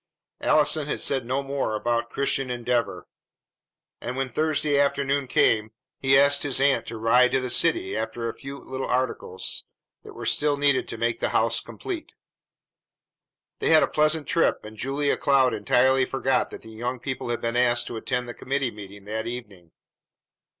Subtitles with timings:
[0.39, 3.07] Allison had said no more about Christian Endeavor;
[4.01, 8.27] and, when Thursday afternoon came, he asked his aunt to ride to the city after
[8.27, 9.65] a few little articles
[10.01, 12.13] that were still needed to make the house complete.
[13.59, 17.39] They had a pleasant trip, and Julia Cloud entirely forgot that the young people had
[17.41, 19.71] been asked to attend the committee meeting that evening.